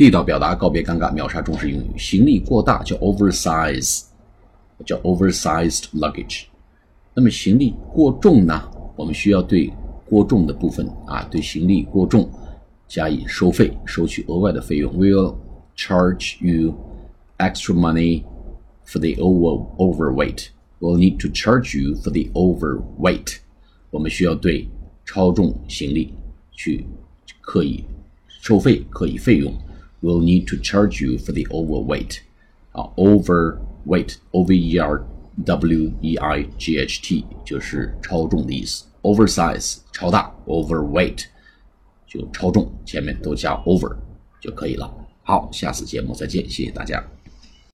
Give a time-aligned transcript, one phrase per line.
[0.00, 1.98] 地道表达，告别尴尬，秒杀中式英语。
[1.98, 4.04] 行李过大叫 oversize，
[4.86, 6.44] 叫 oversized luggage。
[7.12, 8.62] 那么行李过重呢？
[8.96, 9.70] 我们需要对
[10.08, 12.26] 过重的部分啊，对行李过重
[12.88, 14.90] 加以收费，收取额外的费用。
[14.94, 15.34] We'll
[15.76, 16.74] charge you
[17.36, 18.24] extra money
[18.86, 20.46] for the over overweight.
[20.78, 23.36] We'll need to charge you for the overweight.
[23.90, 24.66] 我们需要对
[25.04, 26.14] 超重行李
[26.52, 26.86] 去
[27.42, 27.84] 刻意
[28.40, 29.52] 收费，刻意费用。
[30.01, 32.19] We'll need to charge you for the overweight.
[32.73, 35.03] 啊，overweight，o v e r
[35.43, 38.85] w e i g h t 就是超重的意思。
[39.01, 41.25] oversize 超大，overweight
[42.07, 43.95] 就超重，前面都加 over
[44.39, 44.93] 就可以了。
[45.23, 47.03] 好，下次节目再见，谢谢大家。